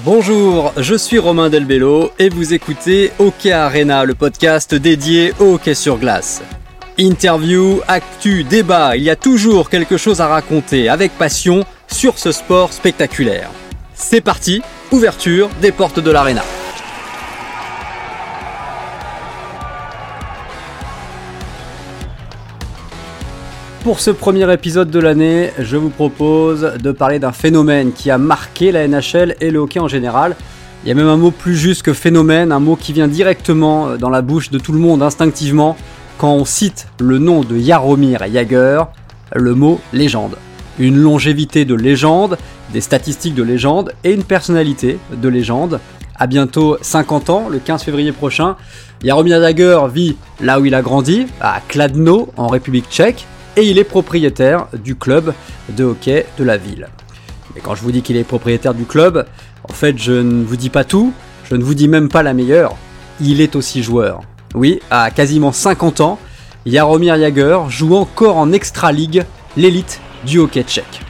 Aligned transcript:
Bonjour, 0.00 0.72
je 0.78 0.94
suis 0.94 1.18
Romain 1.18 1.50
Delbello 1.50 2.12
et 2.18 2.30
vous 2.30 2.54
écoutez 2.54 3.12
Hockey 3.18 3.52
Arena, 3.52 4.06
le 4.06 4.14
podcast 4.14 4.74
dédié 4.74 5.34
au 5.38 5.54
hockey 5.54 5.74
sur 5.74 5.98
glace. 5.98 6.40
Interview, 6.98 7.80
actu, 7.86 8.42
débat, 8.42 8.96
il 8.96 9.02
y 9.02 9.10
a 9.10 9.16
toujours 9.16 9.68
quelque 9.68 9.98
chose 9.98 10.22
à 10.22 10.28
raconter 10.28 10.88
avec 10.88 11.12
passion 11.18 11.66
sur 11.88 12.18
ce 12.18 12.32
sport 12.32 12.72
spectaculaire. 12.72 13.50
C'est 13.94 14.22
parti, 14.22 14.62
ouverture 14.92 15.50
des 15.60 15.72
portes 15.72 16.00
de 16.00 16.10
l'arena. 16.10 16.42
Pour 23.84 23.98
ce 23.98 24.12
premier 24.12 24.50
épisode 24.52 24.92
de 24.92 25.00
l'année, 25.00 25.50
je 25.58 25.76
vous 25.76 25.90
propose 25.90 26.74
de 26.80 26.92
parler 26.92 27.18
d'un 27.18 27.32
phénomène 27.32 27.90
qui 27.92 28.12
a 28.12 28.18
marqué 28.18 28.70
la 28.70 28.86
NHL 28.86 29.34
et 29.40 29.50
le 29.50 29.58
hockey 29.58 29.80
en 29.80 29.88
général. 29.88 30.36
Il 30.84 30.88
y 30.88 30.92
a 30.92 30.94
même 30.94 31.08
un 31.08 31.16
mot 31.16 31.32
plus 31.32 31.56
juste 31.56 31.82
que 31.82 31.92
phénomène, 31.92 32.52
un 32.52 32.60
mot 32.60 32.76
qui 32.76 32.92
vient 32.92 33.08
directement 33.08 33.96
dans 33.96 34.08
la 34.08 34.22
bouche 34.22 34.50
de 34.50 34.60
tout 34.60 34.70
le 34.70 34.78
monde 34.78 35.02
instinctivement 35.02 35.76
quand 36.16 36.32
on 36.32 36.44
cite 36.44 36.86
le 37.00 37.18
nom 37.18 37.40
de 37.40 37.58
Jaromir 37.58 38.20
Jagr, 38.32 38.86
le 39.34 39.54
mot 39.56 39.80
légende. 39.92 40.36
Une 40.78 40.96
longévité 40.96 41.64
de 41.64 41.74
légende, 41.74 42.38
des 42.72 42.80
statistiques 42.80 43.34
de 43.34 43.42
légende 43.42 43.94
et 44.04 44.12
une 44.12 44.22
personnalité 44.22 45.00
de 45.12 45.28
légende. 45.28 45.80
À 46.14 46.28
bientôt 46.28 46.76
50 46.80 47.30
ans, 47.30 47.48
le 47.48 47.58
15 47.58 47.82
février 47.82 48.12
prochain, 48.12 48.54
Jaromir 49.02 49.40
Jagr 49.40 49.88
vit 49.88 50.16
là 50.40 50.60
où 50.60 50.66
il 50.66 50.74
a 50.76 50.82
grandi, 50.82 51.26
à 51.40 51.60
Kladno, 51.66 52.28
en 52.36 52.46
République 52.46 52.88
tchèque 52.88 53.26
et 53.56 53.62
il 53.62 53.78
est 53.78 53.84
propriétaire 53.84 54.66
du 54.72 54.94
club 54.94 55.34
de 55.68 55.84
hockey 55.84 56.26
de 56.38 56.44
la 56.44 56.56
ville. 56.56 56.88
Mais 57.54 57.60
quand 57.60 57.74
je 57.74 57.82
vous 57.82 57.92
dis 57.92 58.02
qu'il 58.02 58.16
est 58.16 58.24
propriétaire 58.24 58.74
du 58.74 58.84
club, 58.84 59.26
en 59.68 59.72
fait 59.72 59.98
je 59.98 60.12
ne 60.12 60.44
vous 60.44 60.56
dis 60.56 60.70
pas 60.70 60.84
tout, 60.84 61.12
je 61.44 61.54
ne 61.56 61.62
vous 61.62 61.74
dis 61.74 61.88
même 61.88 62.08
pas 62.08 62.22
la 62.22 62.34
meilleure, 62.34 62.76
il 63.20 63.40
est 63.40 63.56
aussi 63.56 63.82
joueur. 63.82 64.20
Oui, 64.54 64.80
à 64.90 65.10
quasiment 65.10 65.52
50 65.52 66.00
ans, 66.00 66.18
Jaromir 66.66 67.18
Jagr 67.18 67.68
joue 67.68 67.94
encore 67.94 68.36
en 68.36 68.52
Extra 68.52 68.92
League, 68.92 69.24
l'élite 69.56 70.00
du 70.24 70.38
hockey 70.38 70.62
tchèque. 70.62 71.00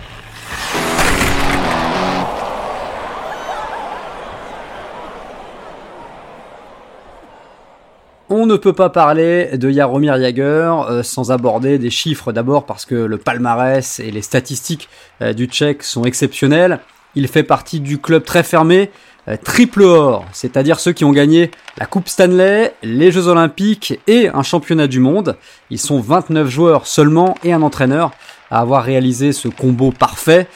On 8.43 8.47
ne 8.47 8.57
peut 8.57 8.73
pas 8.73 8.91
parler 8.91 9.57
de 9.57 9.71
Jaromir 9.71 10.19
Jagr 10.19 10.43
euh, 10.43 11.05
sans 11.05 11.31
aborder 11.31 11.79
des 11.79 11.91
chiffres 11.91 12.33
d'abord 12.33 12.67
parce 12.67 12.85
que 12.85 12.97
le 12.97 13.17
palmarès 13.17 14.01
et 14.01 14.11
les 14.11 14.21
statistiques 14.21 14.89
euh, 15.21 15.33
du 15.33 15.47
Tchèque 15.47 15.85
sont 15.85 16.03
exceptionnels. 16.03 16.81
Il 17.15 17.29
fait 17.29 17.45
partie 17.45 17.79
du 17.79 17.99
club 17.99 18.25
très 18.25 18.43
fermé, 18.43 18.91
euh, 19.29 19.37
triple 19.37 19.83
or, 19.83 20.25
c'est-à-dire 20.33 20.81
ceux 20.81 20.91
qui 20.91 21.05
ont 21.05 21.13
gagné 21.13 21.53
la 21.79 21.87
Coupe 21.87 22.09
Stanley, 22.09 22.75
les 22.83 23.13
Jeux 23.13 23.29
Olympiques 23.29 24.01
et 24.09 24.29
un 24.29 24.43
championnat 24.43 24.89
du 24.89 24.99
monde. 24.99 25.37
Ils 25.71 25.79
sont 25.79 26.01
29 26.01 26.49
joueurs 26.49 26.89
seulement 26.89 27.37
et 27.45 27.53
un 27.53 27.63
entraîneur 27.63 28.11
à 28.51 28.59
avoir 28.59 28.83
réalisé 28.83 29.31
ce 29.31 29.47
combo 29.47 29.93
parfait. 29.93 30.49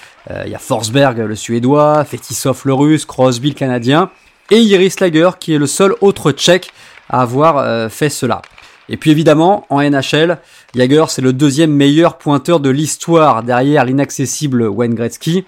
Il 0.45 0.51
y 0.51 0.57
a 0.57 0.59
Forsberg 0.59 1.19
le 1.21 1.37
Suédois, 1.37 2.05
Fetisov 2.05 2.63
le 2.65 2.75
Russe, 2.75 3.05
Crosby 3.05 3.51
le 3.51 3.55
Canadien 3.55 4.11
et 4.51 4.59
Iris 4.59 4.99
Lager 4.99 5.31
qui 5.39 5.55
est 5.55 5.59
le 5.59 5.69
seul 5.69 5.95
autre 6.01 6.33
Tchèque 6.33 6.73
à 7.09 7.23
avoir 7.23 7.59
euh, 7.59 7.89
fait 7.89 8.09
cela. 8.11 8.43
Et 8.89 8.97
puis 8.97 9.11
évidemment, 9.11 9.67
en 9.69 9.83
NHL, 9.83 10.39
Jagger 10.75 11.05
c'est 11.09 11.23
le 11.23 11.33
deuxième 11.33 11.73
meilleur 11.73 12.19
pointeur 12.19 12.61
de 12.61 12.71
l'histoire 12.71 13.43
derrière 13.43 13.85
l'inaccessible 13.85 14.63
Wayne 14.69 14.95
Gretzky. 14.95 15.45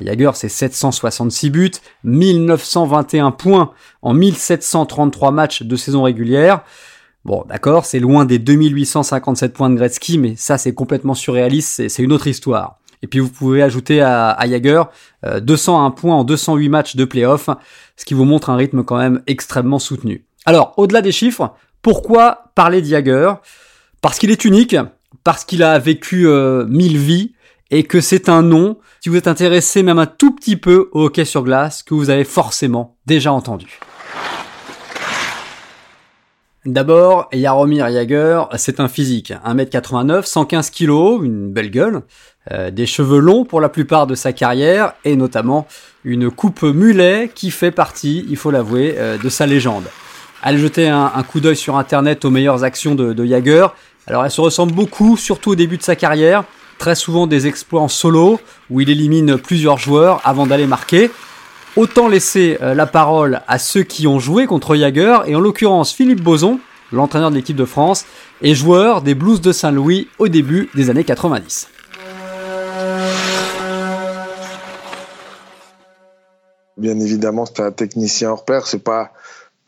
Jagger 0.00 0.30
c'est 0.34 0.48
766 0.48 1.50
buts, 1.50 1.70
1921 2.04 3.32
points 3.32 3.72
en 4.00 4.14
1733 4.14 5.32
matchs 5.32 5.62
de 5.62 5.76
saison 5.76 6.02
régulière. 6.04 6.62
Bon, 7.24 7.44
d'accord, 7.48 7.84
c'est 7.84 7.98
loin 7.98 8.24
des 8.24 8.38
2857 8.38 9.52
points 9.52 9.70
de 9.70 9.74
Gretzky, 9.74 10.16
mais 10.16 10.34
ça 10.36 10.56
c'est 10.56 10.72
complètement 10.72 11.14
surréaliste, 11.14 11.88
c'est 11.88 12.02
une 12.02 12.12
autre 12.12 12.26
histoire. 12.26 12.78
Et 13.02 13.06
puis 13.06 13.20
vous 13.20 13.28
pouvez 13.28 13.62
ajouter 13.62 14.00
à, 14.00 14.30
à 14.30 14.48
Jagger 14.48 14.82
201 15.24 15.90
points 15.90 16.14
en 16.14 16.24
208 16.24 16.68
matchs 16.68 16.96
de 16.96 17.04
playoff, 17.04 17.50
ce 17.96 18.04
qui 18.04 18.14
vous 18.14 18.24
montre 18.24 18.50
un 18.50 18.56
rythme 18.56 18.82
quand 18.82 18.96
même 18.96 19.22
extrêmement 19.26 19.78
soutenu. 19.78 20.27
Alors, 20.48 20.72
au-delà 20.78 21.02
des 21.02 21.12
chiffres, 21.12 21.52
pourquoi 21.82 22.44
parler 22.54 22.80
d'Jagger? 22.80 23.34
Parce 24.00 24.18
qu'il 24.18 24.30
est 24.30 24.46
unique, 24.46 24.76
parce 25.22 25.44
qu'il 25.44 25.62
a 25.62 25.78
vécu 25.78 26.26
euh, 26.26 26.64
mille 26.64 26.96
vies, 26.96 27.34
et 27.70 27.82
que 27.82 28.00
c'est 28.00 28.30
un 28.30 28.40
nom, 28.40 28.78
si 29.00 29.10
vous 29.10 29.16
êtes 29.16 29.28
intéressé 29.28 29.82
même 29.82 29.98
un 29.98 30.06
tout 30.06 30.34
petit 30.34 30.56
peu 30.56 30.88
au 30.92 31.04
hockey 31.04 31.26
sur 31.26 31.42
glace, 31.42 31.82
que 31.82 31.92
vous 31.92 32.08
avez 32.08 32.24
forcément 32.24 32.96
déjà 33.04 33.30
entendu. 33.30 33.78
D'abord, 36.64 37.28
Jaromir 37.30 37.90
Jagger, 37.92 38.44
c'est 38.56 38.80
un 38.80 38.88
physique. 38.88 39.34
1m89, 39.44 40.24
115 40.24 40.70
kg, 40.70 41.24
une 41.24 41.52
belle 41.52 41.70
gueule, 41.70 42.00
euh, 42.52 42.70
des 42.70 42.86
cheveux 42.86 43.20
longs 43.20 43.44
pour 43.44 43.60
la 43.60 43.68
plupart 43.68 44.06
de 44.06 44.14
sa 44.14 44.32
carrière, 44.32 44.94
et 45.04 45.14
notamment 45.14 45.66
une 46.04 46.30
coupe 46.30 46.62
mulet 46.62 47.30
qui 47.34 47.50
fait 47.50 47.70
partie, 47.70 48.24
il 48.30 48.38
faut 48.38 48.50
l'avouer, 48.50 48.94
euh, 48.96 49.18
de 49.18 49.28
sa 49.28 49.44
légende. 49.44 49.84
Allez 50.42 50.58
jeter 50.58 50.88
un, 50.88 51.22
coup 51.24 51.40
d'œil 51.40 51.56
sur 51.56 51.76
internet 51.76 52.24
aux 52.24 52.30
meilleures 52.30 52.62
actions 52.62 52.94
de, 52.94 53.12
de 53.12 53.24
Jagger. 53.24 53.66
Alors 54.06 54.24
elle 54.24 54.30
se 54.30 54.40
ressemble 54.40 54.72
beaucoup, 54.72 55.16
surtout 55.16 55.50
au 55.50 55.54
début 55.56 55.78
de 55.78 55.82
sa 55.82 55.96
carrière. 55.96 56.44
Très 56.78 56.94
souvent 56.94 57.26
des 57.26 57.48
exploits 57.48 57.80
en 57.80 57.88
solo, 57.88 58.40
où 58.70 58.80
il 58.80 58.88
élimine 58.88 59.36
plusieurs 59.36 59.78
joueurs 59.78 60.20
avant 60.24 60.46
d'aller 60.46 60.68
marquer. 60.68 61.10
Autant 61.76 62.08
laisser 62.08 62.56
euh, 62.62 62.74
la 62.74 62.86
parole 62.86 63.42
à 63.48 63.58
ceux 63.58 63.82
qui 63.82 64.06
ont 64.06 64.20
joué 64.20 64.46
contre 64.46 64.76
Jagger, 64.76 65.18
et 65.26 65.34
en 65.34 65.40
l'occurrence 65.40 65.92
Philippe 65.92 66.22
Boson, 66.22 66.60
l'entraîneur 66.92 67.30
de 67.30 67.36
l'équipe 67.36 67.56
de 67.56 67.64
France, 67.64 68.04
et 68.40 68.54
joueur 68.54 69.02
des 69.02 69.14
Blues 69.14 69.40
de 69.40 69.50
Saint-Louis 69.50 70.08
au 70.18 70.28
début 70.28 70.70
des 70.74 70.88
années 70.88 71.04
90. 71.04 71.68
Bien 76.76 76.98
évidemment, 77.00 77.44
c'est 77.44 77.60
un 77.60 77.72
technicien 77.72 78.30
hors 78.30 78.44
pair, 78.44 78.68
c'est 78.68 78.84
pas 78.84 79.12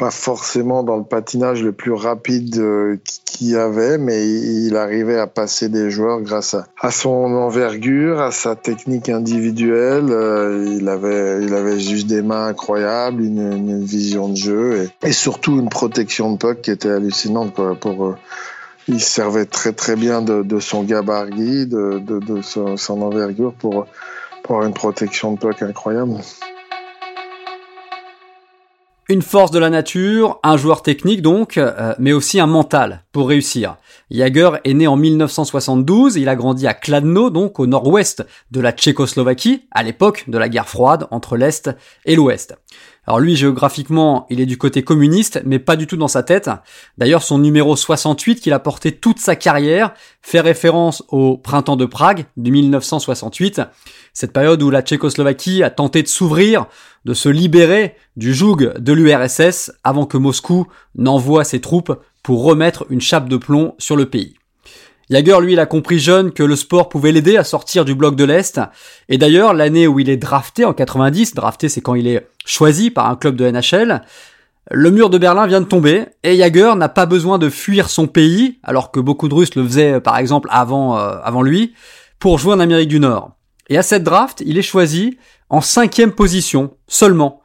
pas 0.00 0.11
forcément 0.11 0.83
dans 0.83 0.97
le 0.97 1.05
patinage 1.05 1.62
le 1.62 1.72
plus 1.72 1.93
rapide 1.93 2.56
euh, 2.59 2.97
qu'il 3.27 3.55
avait, 3.59 3.99
mais 3.99 4.27
il 4.27 4.75
arrivait 4.75 5.19
à 5.19 5.27
passer 5.27 5.69
des 5.69 5.91
joueurs 5.91 6.22
grâce 6.22 6.56
à, 6.81 6.91
son 6.91 7.11
envergure, 7.11 8.19
à 8.19 8.31
sa 8.31 8.56
technique 8.56 9.10
individuelle. 9.10 10.06
Euh, 10.09 10.78
il 10.81 10.89
avait, 10.89 11.44
il 11.44 11.53
avait 11.53 11.78
juste 11.78 12.06
des 12.06 12.22
mains 12.22 12.47
incroyables, 12.47 13.22
une, 13.22 13.84
vision 13.84 14.31
de 14.31 14.37
jeu 14.37 14.89
et, 15.03 15.12
surtout 15.12 15.60
une 15.60 15.69
protection 15.69 16.33
de 16.33 16.39
puck 16.39 16.62
qui 16.62 16.71
était 16.71 16.89
hallucinante. 16.89 17.53
Pour, 17.53 18.06
euh, 18.06 18.16
il 18.89 19.03
servait 19.03 19.44
très 19.44 19.72
très 19.72 19.97
bien 19.97 20.22
de, 20.22 20.60
son 20.60 20.83
gabarit, 20.83 21.66
de, 21.66 21.99
de, 21.99 22.41
son, 22.41 22.78
son, 22.78 23.03
envergure 23.03 23.53
pour, 23.53 23.87
pour 24.44 24.62
une 24.62 24.72
protection 24.72 25.33
de 25.33 25.39
puck 25.39 25.60
incroyable. 25.60 26.15
Une 29.10 29.22
force 29.22 29.50
de 29.50 29.59
la 29.59 29.71
nature, 29.71 30.38
un 30.44 30.56
joueur 30.56 30.82
technique 30.82 31.21
donc, 31.21 31.59
euh, 31.59 31.94
mais 31.98 32.12
aussi 32.12 32.38
un 32.38 32.47
mental 32.47 33.03
pour 33.10 33.28
réussir. 33.28 33.76
Jager 34.09 34.50
est 34.62 34.72
né 34.72 34.87
en 34.87 34.97
1972, 34.97 36.15
il 36.15 36.28
a 36.28 36.37
grandi 36.37 36.69
à 36.69 36.75
Kladno, 36.75 37.28
donc 37.28 37.59
au 37.59 37.66
nord-ouest 37.66 38.25
de 38.53 38.60
la 38.60 38.71
Tchécoslovaquie, 38.71 39.65
à 39.72 39.82
l'époque 39.82 40.26
de 40.28 40.38
la 40.38 40.48
guerre 40.48 40.69
froide 40.69 41.09
entre 41.10 41.37
l'Est 41.37 41.72
et 42.04 42.15
l'Ouest. 42.15 42.54
Alors 43.06 43.21
lui, 43.21 43.34
géographiquement, 43.34 44.27
il 44.31 44.41
est 44.41 44.47
du 44.47 44.59
côté 44.59 44.83
communiste, 44.83 45.43
mais 45.44 45.59
pas 45.59 45.77
du 45.77 45.87
tout 45.87 45.97
dans 45.97 46.09
sa 46.09 46.22
tête. 46.22 46.50
D'ailleurs, 46.99 47.22
son 47.22 47.38
numéro 47.38 47.75
68 47.75 48.41
qu'il 48.41 48.53
a 48.53 48.59
porté 48.59 48.93
toute 48.93 49.19
sa 49.19 49.37
carrière 49.37 49.94
fait 50.22 50.41
référence 50.41 51.03
au 51.09 51.37
printemps 51.37 51.77
de 51.77 51.87
Prague 51.87 52.27
de 52.37 52.50
1968, 52.50 53.62
cette 54.12 54.33
période 54.33 54.63
où 54.63 54.71
la 54.71 54.83
Tchécoslovaquie 54.83 55.63
a 55.63 55.71
tenté 55.71 56.03
de 56.03 56.09
s'ouvrir, 56.09 56.66
de 57.04 57.15
se 57.15 57.28
libérer 57.28 57.97
du 58.16 58.34
joug 58.34 58.75
de 58.78 58.92
l'URSS 58.92 59.72
avant 59.83 60.07
que 60.07 60.19
Moscou 60.19 60.66
n'envoie 60.95 61.45
ses 61.45 61.60
troupes 61.60 61.98
pour 62.22 62.45
remettre 62.45 62.84
une 62.91 63.01
chape 63.01 63.28
de 63.28 63.39
plomb 63.39 63.75
sur 63.78 63.97
le 63.97 64.07
pays. 64.07 64.40
Jagger, 65.10 65.39
lui, 65.41 65.54
il 65.54 65.60
a 65.60 65.66
compris 65.66 65.98
jeune 65.98 66.30
que 66.30 66.45
le 66.45 66.54
sport 66.54 66.89
pouvait 66.89 67.10
l'aider 67.10 67.36
à 67.36 67.42
sortir 67.42 67.84
du 67.84 67.97
bloc 67.97 68.15
de 68.15 68.24
l'Est. 68.24 68.60
Et 69.09 69.18
d'ailleurs, 69.18 69.54
l'année 69.54 69.89
où 69.89 69.98
il 69.98 70.09
est 70.09 70.16
drafté, 70.16 70.65
en 70.65 70.72
90, 70.72 71.34
drafté 71.34 71.68
c'est 71.68 71.80
quand 71.80 71.97
il 71.97 72.07
est 72.07 72.28
choisi 72.45 72.91
par 72.91 73.09
un 73.09 73.16
club 73.16 73.34
de 73.34 73.51
NHL, 73.51 74.03
le 74.71 74.91
mur 74.92 75.10
de 75.10 75.18
Berlin 75.18 75.48
vient 75.48 75.60
de 75.60 75.66
tomber 75.66 76.07
et 76.22 76.36
Jagger 76.36 76.74
n'a 76.77 76.89
pas 76.89 77.07
besoin 77.07 77.39
de 77.39 77.51
fuir 77.51 77.91
son 77.91 78.07
pays, 78.07 78.60
alors 78.62 78.92
que 78.92 79.01
beaucoup 79.01 79.28
de 79.28 79.34
Russes 79.34 79.57
le 79.57 79.65
faisaient 79.65 80.01
par 80.01 80.16
exemple 80.16 80.48
avant, 80.53 80.97
euh, 80.97 81.16
avant 81.24 81.42
lui, 81.42 81.74
pour 82.21 82.39
jouer 82.39 82.54
en 82.54 82.60
Amérique 82.60 82.89
du 82.89 83.01
Nord. 83.01 83.33
Et 83.68 83.77
à 83.78 83.83
cette 83.83 84.04
draft, 84.04 84.42
il 84.47 84.59
est 84.59 84.63
choisi 84.63 85.18
en 85.48 85.60
cinquième 85.60 86.13
position 86.13 86.74
seulement. 86.86 87.42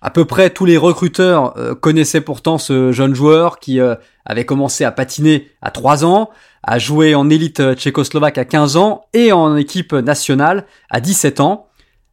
À 0.00 0.10
peu 0.10 0.24
près 0.24 0.50
tous 0.50 0.64
les 0.64 0.78
recruteurs 0.78 1.56
euh, 1.58 1.74
connaissaient 1.74 2.22
pourtant 2.22 2.56
ce 2.56 2.90
jeune 2.90 3.14
joueur 3.14 3.58
qui 3.58 3.78
euh, 3.78 3.94
avait 4.24 4.46
commencé 4.46 4.84
à 4.84 4.92
patiner 4.92 5.48
à 5.60 5.70
3 5.70 6.04
ans, 6.04 6.30
a 6.62 6.78
joué 6.78 7.14
en 7.14 7.28
élite 7.28 7.74
tchécoslovaque 7.74 8.38
à 8.38 8.44
15 8.44 8.76
ans 8.76 9.06
et 9.12 9.32
en 9.32 9.56
équipe 9.56 9.92
nationale 9.92 10.66
à 10.90 11.00
17 11.00 11.40
ans. 11.40 11.66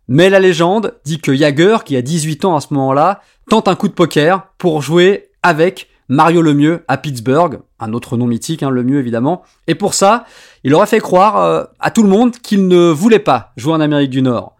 Mais 0.08 0.30
la 0.30 0.40
légende 0.40 0.96
dit 1.06 1.20
que 1.20 1.36
Jagger, 1.36 1.78
qui 1.86 1.96
a 1.96 2.02
18 2.02 2.46
ans 2.46 2.56
à 2.56 2.62
ce 2.62 2.74
moment-là, 2.74 3.22
tente 3.48 3.68
un 3.68 3.76
coup 3.76 3.88
de 3.88 3.94
poker 3.94 4.48
pour 4.58 4.82
jouer 4.82 5.30
avec 5.44 5.88
Mario 6.10 6.42
Lemieux 6.42 6.84
à 6.88 6.98
Pittsburgh, 6.98 7.60
un 7.80 7.94
autre 7.94 8.18
nom 8.18 8.26
mythique, 8.26 8.64
hein, 8.64 8.72
Lemieux 8.72 8.98
évidemment. 8.98 9.44
Et 9.68 9.76
pour 9.76 9.94
ça, 9.94 10.26
il 10.64 10.74
aurait 10.74 10.88
fait 10.88 11.00
croire 11.00 11.38
euh, 11.38 11.64
à 11.80 11.92
tout 11.92 12.02
le 12.02 12.10
monde 12.10 12.32
qu'il 12.38 12.68
ne 12.68 12.90
voulait 12.90 13.20
pas 13.20 13.54
jouer 13.58 13.74
en 13.74 13.82
Amérique 13.82 14.10
du 14.10 14.24
Nord. 14.24 14.56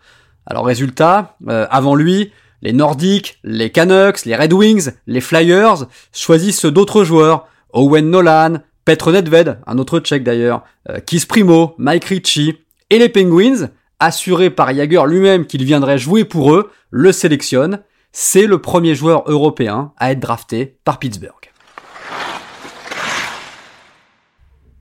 Alors 0.46 0.66
résultat, 0.66 1.36
euh, 1.48 1.66
avant 1.72 1.96
lui, 1.96 2.32
les 2.62 2.74
Nordiques, 2.74 3.40
les 3.44 3.72
Canucks, 3.72 4.26
les 4.26 4.36
Red 4.36 4.54
Wings, 4.54 4.92
les 5.08 5.22
Flyers 5.22 5.88
choisissent 6.14 6.66
d'autres 6.66 7.04
joueurs, 7.04 7.48
Owen 7.74 8.10
Nolan, 8.10 8.60
Petr 8.90 9.12
Nedved, 9.12 9.60
un 9.68 9.78
autre 9.78 10.00
tchèque 10.00 10.24
d'ailleurs, 10.24 10.64
euh, 10.90 10.98
Keith 11.06 11.28
Primo, 11.28 11.76
Mike 11.78 12.06
Ritchie, 12.06 12.58
et 12.90 12.98
les 12.98 13.08
Penguins, 13.08 13.70
assurés 14.00 14.50
par 14.50 14.74
Jagger 14.74 15.04
lui-même 15.06 15.46
qu'il 15.46 15.64
viendrait 15.64 16.00
jouer 16.00 16.24
pour 16.26 16.56
eux, 16.56 16.72
le 16.90 17.12
sélectionnent. 17.12 17.82
C'est 18.12 18.48
le 18.48 18.58
premier 18.58 18.96
joueur 18.96 19.26
européen 19.28 19.92
à 19.98 20.12
être 20.12 20.20
drafté 20.20 20.80
par 20.86 20.98
Pittsburgh. 20.98 21.52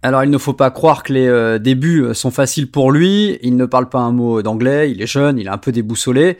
Alors 0.01 0.25
il 0.25 0.31
ne 0.31 0.39
faut 0.39 0.55
pas 0.55 0.71
croire 0.71 1.03
que 1.03 1.13
les 1.13 1.27
euh, 1.27 1.59
débuts 1.59 2.05
euh, 2.05 2.15
sont 2.15 2.31
faciles 2.31 2.71
pour 2.71 2.91
lui, 2.91 3.39
il 3.43 3.57
ne 3.57 3.67
parle 3.67 3.91
pas 3.91 3.99
un 3.99 4.13
mot 4.13 4.41
d'anglais, 4.41 4.91
il 4.91 5.03
est 5.03 5.07
jeune, 5.07 5.39
il 5.39 5.49
est 5.49 5.51
un 5.51 5.59
peu 5.59 5.71
déboussolé, 5.71 6.39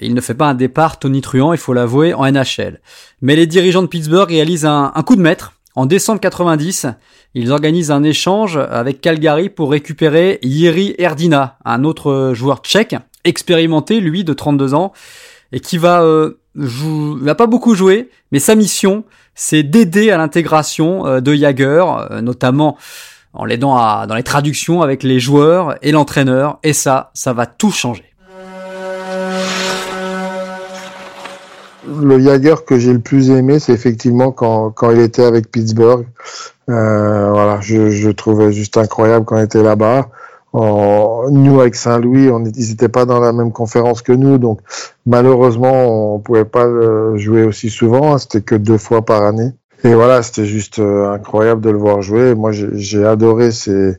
il 0.00 0.14
ne 0.14 0.20
fait 0.20 0.34
pas 0.34 0.48
un 0.48 0.54
départ 0.54 0.98
tonitruant, 0.98 1.52
il 1.52 1.58
faut 1.58 1.74
l'avouer, 1.74 2.12
en 2.12 2.30
NHL. 2.30 2.80
Mais 3.20 3.36
les 3.36 3.46
dirigeants 3.46 3.82
de 3.82 3.86
Pittsburgh 3.86 4.28
réalisent 4.28 4.66
un, 4.66 4.90
coup 5.06 5.14
de 5.16 5.20
maître. 5.20 5.53
En 5.76 5.86
décembre 5.86 6.20
90, 6.20 6.86
ils 7.34 7.50
organisent 7.50 7.90
un 7.90 8.04
échange 8.04 8.56
avec 8.56 9.00
Calgary 9.00 9.48
pour 9.48 9.72
récupérer 9.72 10.38
Yeri 10.42 10.94
Erdina, 10.98 11.58
un 11.64 11.82
autre 11.82 12.30
joueur 12.32 12.58
tchèque, 12.58 12.94
expérimenté, 13.24 13.98
lui, 13.98 14.22
de 14.22 14.32
32 14.32 14.74
ans, 14.74 14.92
et 15.50 15.58
qui 15.58 15.76
va, 15.76 16.02
euh, 16.02 16.38
va 16.54 17.34
pas 17.34 17.48
beaucoup 17.48 17.74
jouer, 17.74 18.08
mais 18.30 18.38
sa 18.38 18.54
mission, 18.54 19.04
c'est 19.34 19.64
d'aider 19.64 20.12
à 20.12 20.16
l'intégration 20.16 21.06
euh, 21.06 21.20
de 21.20 21.34
Jagger, 21.34 21.84
euh, 22.10 22.20
notamment 22.20 22.78
en 23.32 23.44
l'aidant 23.44 23.74
dans 24.06 24.14
les 24.14 24.22
traductions 24.22 24.80
avec 24.80 25.02
les 25.02 25.18
joueurs 25.18 25.74
et 25.82 25.90
l'entraîneur, 25.90 26.60
et 26.62 26.72
ça, 26.72 27.10
ça 27.14 27.32
va 27.32 27.46
tout 27.46 27.72
changer. 27.72 28.13
Le 31.86 32.18
Jagger 32.18 32.56
que 32.66 32.78
j'ai 32.78 32.92
le 32.92 33.00
plus 33.00 33.30
aimé, 33.30 33.58
c'est 33.58 33.72
effectivement 33.72 34.30
quand, 34.30 34.70
quand 34.70 34.90
il 34.90 35.00
était 35.00 35.24
avec 35.24 35.50
Pittsburgh. 35.50 36.06
Euh, 36.70 37.30
voilà, 37.30 37.60
je, 37.60 37.90
je 37.90 38.10
trouvais 38.10 38.52
juste 38.52 38.76
incroyable 38.76 39.24
quand 39.26 39.36
il 39.36 39.44
était 39.44 39.62
là-bas 39.62 40.08
nous 40.54 41.60
avec 41.60 41.74
Saint-Louis, 41.74 42.30
on 42.30 42.44
ils 42.44 42.68
n'étaient 42.68 42.88
pas 42.88 43.06
dans 43.06 43.18
la 43.18 43.32
même 43.32 43.50
conférence 43.50 44.02
que 44.02 44.12
nous, 44.12 44.38
donc 44.38 44.60
malheureusement 45.04 46.14
on 46.14 46.20
pouvait 46.20 46.44
pas 46.44 46.66
jouer 47.16 47.42
aussi 47.42 47.70
souvent. 47.70 48.14
Hein, 48.14 48.18
c'était 48.18 48.40
que 48.40 48.54
deux 48.54 48.78
fois 48.78 49.04
par 49.04 49.22
année. 49.22 49.50
Et 49.82 49.94
voilà, 49.94 50.22
c'était 50.22 50.46
juste 50.46 50.78
euh, 50.78 51.12
incroyable 51.12 51.60
de 51.60 51.70
le 51.70 51.76
voir 51.76 52.00
jouer. 52.00 52.34
Moi, 52.34 52.52
j'ai 52.52 53.04
adoré 53.04 53.52
ces, 53.52 53.96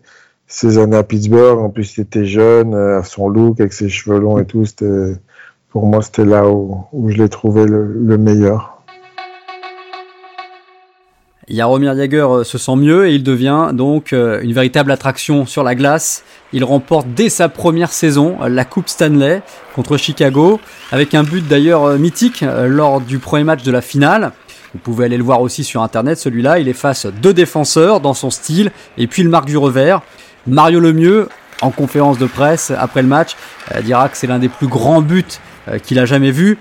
ces 0.48 0.80
années 0.80 0.98
à 0.98 1.04
Pittsburgh. 1.04 1.60
En 1.60 1.70
plus, 1.70 1.98
il 1.98 2.02
était 2.02 2.26
jeune, 2.26 2.74
euh, 2.74 3.04
son 3.04 3.30
look 3.30 3.60
avec 3.60 3.72
ses 3.72 3.90
cheveux 3.90 4.18
longs 4.18 4.40
et 4.40 4.46
tout. 4.46 4.66
C'était 4.66 5.14
pour 5.76 5.88
moi, 5.88 6.02
c'était 6.02 6.24
là 6.24 6.48
où, 6.48 6.88
je 7.10 7.18
l'ai 7.18 7.28
trouvé 7.28 7.66
le, 7.66 7.84
le 7.86 8.18
meilleur. 8.18 8.82
Jaromir 11.50 11.98
Jagger 11.98 12.26
euh, 12.30 12.44
se 12.46 12.58
sent 12.58 12.78
mieux 12.78 13.10
et 13.10 13.16
il 13.16 13.24
devient 13.24 13.72
donc 13.74 14.14
euh, 14.14 14.40
une 14.42 14.54
véritable 14.54 14.90
attraction 14.90 15.46
sur 15.46 15.64
la 15.64 15.76
glace. 15.76 16.24
Il 16.54 16.64
remporte 16.64 17.08
dès 17.14 17.28
sa 17.28 17.50
première 17.50 17.92
saison 17.92 18.38
euh, 18.42 18.48
la 18.48 18.64
Coupe 18.64 18.88
Stanley 18.88 19.42
contre 19.76 19.98
Chicago, 19.98 20.62
avec 20.94 21.14
un 21.14 21.24
but 21.24 21.46
d'ailleurs 21.46 22.00
mythique 22.00 22.46
lors 22.68 23.02
du 23.02 23.20
premier 23.20 23.44
match 23.44 23.64
de 23.64 23.72
la 23.74 23.82
finale. 23.82 24.32
Vous 24.72 24.80
pouvez 24.80 25.04
aller 25.04 25.18
le 25.18 25.26
voir 25.26 25.42
aussi 25.42 25.66
sur 25.66 25.82
internet, 25.82 26.18
celui-là. 26.18 26.60
Il 26.60 26.70
efface 26.70 27.06
deux 27.06 27.34
défenseurs 27.34 28.00
dans 28.00 28.14
son 28.14 28.30
style 28.30 28.72
et 28.98 29.08
puis 29.08 29.24
il 29.24 29.28
marque 29.28 29.48
du 29.48 29.58
revers. 29.58 30.02
Mario 30.48 30.80
Lemieux, 30.80 31.28
en 31.62 31.72
conférence 31.72 32.18
de 32.18 32.28
presse 32.28 32.72
après 32.72 33.02
le 33.02 33.10
match, 33.10 33.36
dira 33.84 34.08
que 34.08 34.16
c'est 34.16 34.28
l'un 34.28 34.40
des 34.40 34.50
plus 34.50 34.68
grands 34.68 35.02
buts 35.02 35.26
qu'il 35.84 36.00
a 36.00 36.06
jamais 36.06 36.32
vu. 36.32 36.58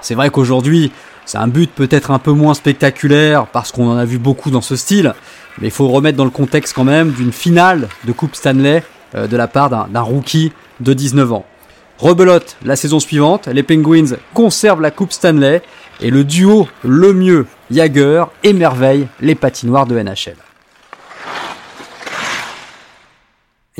C'est 0.00 0.14
vrai 0.14 0.30
qu'aujourd'hui, 0.30 0.92
c'est 1.28 1.36
un 1.36 1.48
but 1.48 1.70
peut-être 1.70 2.10
un 2.10 2.18
peu 2.18 2.32
moins 2.32 2.54
spectaculaire 2.54 3.46
parce 3.46 3.70
qu'on 3.70 3.90
en 3.90 3.98
a 3.98 4.06
vu 4.06 4.18
beaucoup 4.18 4.50
dans 4.50 4.62
ce 4.62 4.76
style, 4.76 5.12
mais 5.60 5.68
il 5.68 5.70
faut 5.70 5.86
remettre 5.88 6.16
dans 6.16 6.24
le 6.24 6.30
contexte 6.30 6.72
quand 6.74 6.84
même 6.84 7.10
d'une 7.10 7.32
finale 7.32 7.88
de 8.04 8.12
Coupe 8.12 8.34
Stanley 8.34 8.82
euh, 9.14 9.26
de 9.26 9.36
la 9.36 9.46
part 9.46 9.68
d'un 9.68 10.00
rookie 10.00 10.52
de 10.80 10.94
19 10.94 11.32
ans. 11.34 11.44
Rebelote 11.98 12.56
la 12.64 12.76
saison 12.76 12.98
suivante, 12.98 13.46
les 13.46 13.62
Penguins 13.62 14.16
conservent 14.32 14.80
la 14.80 14.90
Coupe 14.90 15.12
Stanley 15.12 15.60
et 16.00 16.10
le 16.10 16.24
duo 16.24 16.66
le 16.82 17.12
mieux 17.12 17.46
Jagger 17.70 18.24
émerveille 18.42 19.06
les 19.20 19.34
patinoires 19.34 19.86
de 19.86 20.00
NHL. 20.00 20.47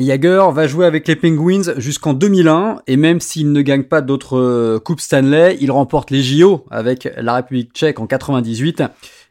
Jagger 0.05 0.45
va 0.51 0.67
jouer 0.67 0.85
avec 0.85 1.07
les 1.07 1.15
Penguins 1.15 1.73
jusqu'en 1.77 2.13
2001 2.13 2.81
et 2.87 2.95
même 2.95 3.19
s'il 3.19 3.51
ne 3.51 3.61
gagne 3.61 3.83
pas 3.83 4.01
d'autres 4.01 4.37
euh, 4.37 4.79
coupes 4.79 5.01
Stanley, 5.01 5.57
il 5.59 5.71
remporte 5.71 6.09
les 6.11 6.23
JO 6.23 6.65
avec 6.71 7.09
la 7.17 7.35
République 7.35 7.73
tchèque 7.73 7.99
en 7.99 8.07
98 8.07 8.81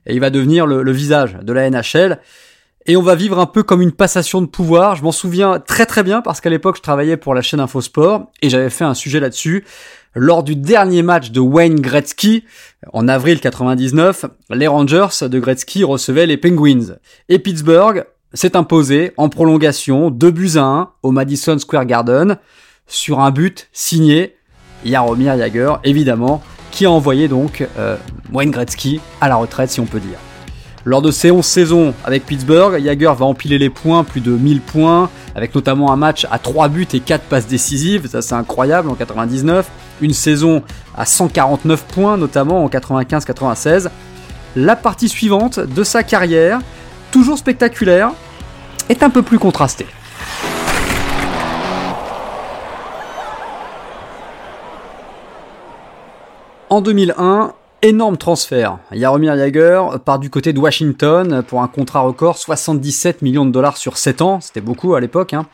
et 0.06 0.14
il 0.14 0.20
va 0.20 0.30
devenir 0.30 0.66
le, 0.66 0.92
visage 0.92 1.38
de 1.42 1.52
la 1.52 1.70
NHL. 1.70 2.18
Et 2.86 2.96
on 2.96 3.02
va 3.02 3.14
vivre 3.14 3.38
un 3.38 3.46
peu 3.46 3.62
comme 3.62 3.82
une 3.82 3.92
passation 3.92 4.40
de 4.40 4.46
pouvoir. 4.46 4.96
Je 4.96 5.02
m'en 5.02 5.12
souviens 5.12 5.58
très 5.58 5.84
très 5.84 6.02
bien 6.02 6.22
parce 6.22 6.40
qu'à 6.40 6.50
l'époque 6.50 6.76
je 6.76 6.82
travaillais 6.82 7.16
pour 7.16 7.34
la 7.34 7.42
chaîne 7.42 7.60
Infosport 7.60 8.30
et 8.42 8.48
j'avais 8.48 8.70
fait 8.70 8.84
un 8.84 8.94
sujet 8.94 9.20
là-dessus. 9.20 9.64
Lors 10.14 10.42
du 10.42 10.56
dernier 10.56 11.02
match 11.02 11.30
de 11.30 11.40
Wayne 11.40 11.80
Gretzky, 11.80 12.44
en 12.92 13.08
avril 13.08 13.40
99, 13.40 14.24
les 14.50 14.66
Rangers 14.66 15.28
de 15.28 15.38
Gretzky 15.38 15.84
recevaient 15.84 16.26
les 16.26 16.36
Penguins. 16.36 16.96
Et 17.28 17.38
Pittsburgh 17.38 18.04
s'est 18.34 18.56
imposé 18.56 19.12
en 19.16 19.28
prolongation 19.28 20.10
2 20.10 20.30
buts 20.30 20.56
à 20.56 20.62
1 20.62 20.90
au 21.02 21.10
Madison 21.10 21.58
Square 21.58 21.86
Garden 21.86 22.36
sur 22.86 23.20
un 23.20 23.30
but 23.30 23.68
signé 23.72 24.36
Jaromir 24.84 25.36
Jagger, 25.36 25.74
évidemment, 25.84 26.42
qui 26.70 26.86
a 26.86 26.90
envoyé 26.90 27.28
donc 27.28 27.66
euh, 27.78 27.96
Wayne 28.32 28.50
Gretzky 28.50 29.00
à 29.20 29.28
la 29.28 29.36
retraite, 29.36 29.70
si 29.70 29.80
on 29.80 29.86
peut 29.86 30.00
dire. 30.00 30.18
Lors 30.84 31.02
de 31.02 31.10
ces 31.10 31.30
11 31.30 31.44
saisons 31.44 31.94
avec 32.04 32.24
Pittsburgh, 32.24 32.82
Jagger 32.82 33.12
va 33.18 33.26
empiler 33.26 33.58
les 33.58 33.68
points, 33.68 34.04
plus 34.04 34.20
de 34.20 34.30
1000 34.30 34.60
points, 34.60 35.10
avec 35.34 35.54
notamment 35.54 35.92
un 35.92 35.96
match 35.96 36.26
à 36.30 36.38
3 36.38 36.68
buts 36.68 36.86
et 36.92 37.00
4 37.00 37.24
passes 37.24 37.46
décisives, 37.46 38.08
ça 38.08 38.22
c'est 38.22 38.34
incroyable 38.34 38.88
en 38.88 38.94
99, 38.94 39.68
une 40.00 40.12
saison 40.12 40.62
à 40.96 41.04
149 41.04 41.84
points, 41.84 42.16
notamment 42.16 42.64
en 42.64 42.68
95-96. 42.68 43.88
La 44.56 44.76
partie 44.76 45.08
suivante 45.08 45.60
de 45.60 45.82
sa 45.84 46.02
carrière, 46.02 46.60
toujours 47.10 47.38
spectaculaire, 47.38 48.12
est 48.88 49.02
un 49.02 49.10
peu 49.10 49.22
plus 49.22 49.38
contrastée. 49.38 49.86
En 56.70 56.80
2001, 56.82 57.54
énorme 57.82 58.16
transfert. 58.16 58.78
Jaromir 58.92 59.36
Jagr 59.36 59.98
part 60.04 60.18
du 60.18 60.30
côté 60.30 60.52
de 60.52 60.58
Washington 60.58 61.42
pour 61.46 61.62
un 61.62 61.68
contrat 61.68 62.00
record 62.00 62.36
77 62.36 63.22
millions 63.22 63.46
de 63.46 63.50
dollars 63.50 63.76
sur 63.76 63.96
7 63.96 64.22
ans, 64.22 64.40
c'était 64.40 64.60
beaucoup 64.60 64.94
à 64.94 65.00
l'époque. 65.00 65.32
Hein. 65.32 65.46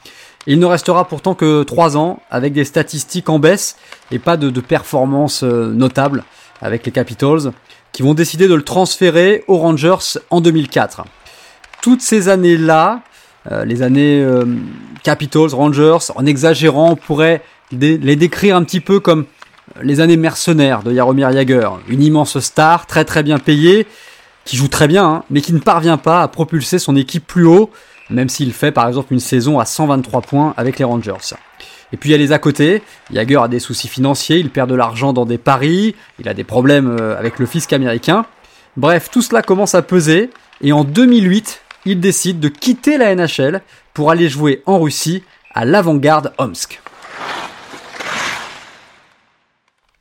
Il 0.46 0.58
ne 0.58 0.66
restera 0.66 1.06
pourtant 1.06 1.34
que 1.34 1.62
3 1.62 1.96
ans 1.96 2.18
avec 2.30 2.52
des 2.52 2.64
statistiques 2.64 3.28
en 3.28 3.38
baisse 3.38 3.76
et 4.10 4.18
pas 4.18 4.36
de, 4.36 4.50
de 4.50 4.60
performances 4.60 5.44
euh, 5.44 5.72
notables 5.72 6.24
avec 6.60 6.84
les 6.86 6.92
Capitals 6.92 7.52
qui 7.92 8.02
vont 8.02 8.14
décider 8.14 8.48
de 8.48 8.54
le 8.54 8.62
transférer 8.62 9.44
aux 9.46 9.58
Rangers 9.58 10.18
en 10.30 10.40
2004 10.40 11.04
toutes 11.84 12.00
ces 12.00 12.30
années-là, 12.30 13.02
euh, 13.52 13.66
les 13.66 13.82
années 13.82 14.22
euh, 14.22 14.46
Capitals, 15.02 15.52
Rangers, 15.52 15.98
en 16.14 16.24
exagérant, 16.24 16.92
on 16.92 16.96
pourrait 16.96 17.42
les 17.72 18.16
décrire 18.16 18.56
un 18.56 18.64
petit 18.64 18.80
peu 18.80 19.00
comme 19.00 19.26
les 19.82 20.00
années 20.00 20.16
mercenaires 20.16 20.82
de 20.82 20.94
Jaromir 20.94 21.30
Jagr. 21.30 21.78
Une 21.88 22.02
immense 22.02 22.38
star, 22.38 22.86
très 22.86 23.04
très 23.04 23.22
bien 23.22 23.38
payée, 23.38 23.86
qui 24.46 24.56
joue 24.56 24.68
très 24.68 24.88
bien, 24.88 25.04
hein, 25.04 25.24
mais 25.28 25.42
qui 25.42 25.52
ne 25.52 25.58
parvient 25.58 25.98
pas 25.98 26.22
à 26.22 26.28
propulser 26.28 26.78
son 26.78 26.96
équipe 26.96 27.26
plus 27.26 27.44
haut, 27.44 27.70
même 28.08 28.30
s'il 28.30 28.54
fait 28.54 28.72
par 28.72 28.88
exemple 28.88 29.12
une 29.12 29.20
saison 29.20 29.58
à 29.58 29.66
123 29.66 30.22
points 30.22 30.54
avec 30.56 30.78
les 30.78 30.86
Rangers. 30.86 31.34
Et 31.92 31.98
puis 31.98 32.08
il 32.08 32.12
y 32.12 32.14
a 32.14 32.18
les 32.18 32.32
à 32.32 32.38
côté, 32.38 32.82
Jagr 33.12 33.42
a 33.42 33.48
des 33.48 33.58
soucis 33.60 33.88
financiers, 33.88 34.38
il 34.38 34.48
perd 34.48 34.70
de 34.70 34.74
l'argent 34.74 35.12
dans 35.12 35.26
des 35.26 35.36
paris, 35.36 35.94
il 36.18 36.30
a 36.30 36.32
des 36.32 36.44
problèmes 36.44 36.96
euh, 36.98 37.18
avec 37.18 37.38
le 37.38 37.44
fisc 37.44 37.74
américain. 37.74 38.24
Bref, 38.78 39.10
tout 39.12 39.20
cela 39.20 39.42
commence 39.42 39.74
à 39.74 39.82
peser, 39.82 40.30
et 40.62 40.72
en 40.72 40.82
2008, 40.82 41.60
il 41.86 42.00
décide 42.00 42.40
de 42.40 42.48
quitter 42.48 42.98
la 42.98 43.14
NHL 43.14 43.62
pour 43.92 44.10
aller 44.10 44.28
jouer 44.28 44.62
en 44.66 44.78
Russie 44.80 45.22
à 45.54 45.64
l'avant-garde 45.64 46.32
Omsk. 46.38 46.80